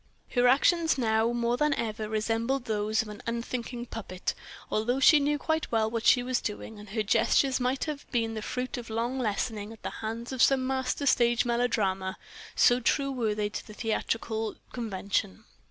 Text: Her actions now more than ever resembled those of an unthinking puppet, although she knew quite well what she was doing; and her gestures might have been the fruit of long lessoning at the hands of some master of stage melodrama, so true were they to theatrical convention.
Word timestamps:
Her 0.31 0.47
actions 0.47 0.97
now 0.97 1.31
more 1.31 1.57
than 1.57 1.75
ever 1.75 2.09
resembled 2.09 2.65
those 2.65 3.03
of 3.03 3.07
an 3.07 3.21
unthinking 3.27 3.85
puppet, 3.85 4.33
although 4.71 4.99
she 4.99 5.19
knew 5.19 5.37
quite 5.37 5.71
well 5.71 5.91
what 5.91 6.07
she 6.07 6.23
was 6.23 6.41
doing; 6.41 6.79
and 6.79 6.89
her 6.89 7.03
gestures 7.03 7.59
might 7.59 7.83
have 7.83 8.09
been 8.09 8.33
the 8.33 8.41
fruit 8.41 8.77
of 8.79 8.89
long 8.89 9.19
lessoning 9.19 9.71
at 9.71 9.83
the 9.83 9.91
hands 10.01 10.31
of 10.31 10.41
some 10.41 10.65
master 10.65 11.03
of 11.03 11.09
stage 11.11 11.45
melodrama, 11.45 12.17
so 12.55 12.79
true 12.79 13.11
were 13.11 13.35
they 13.35 13.49
to 13.49 13.73
theatrical 13.75 14.55
convention. 14.73 15.43